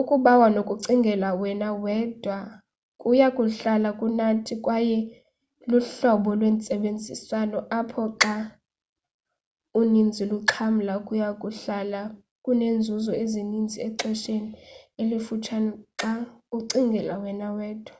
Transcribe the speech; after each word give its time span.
ukubawa 0.00 0.46
nokucingela 0.54 1.28
wena 1.40 1.68
wedwa 1.82 2.38
kuya 3.00 3.28
kuhlala 3.36 3.88
kunathi 3.98 4.54
kwaye 4.64 4.98
luhlobo 5.70 6.30
lwentsebenziswano 6.38 7.58
apho 7.78 8.04
xa 8.20 8.34
uninzi 9.80 10.22
luxhamla 10.30 10.94
kuya 11.06 11.30
kuhlala 11.42 12.00
kunenzuzo 12.44 13.12
eninzi 13.22 13.78
exhesheni 13.86 14.50
elifutshane 15.00 15.70
xa 16.00 16.12
ucingela 16.56 17.14
wena 17.22 17.48
wedwa 17.56 17.94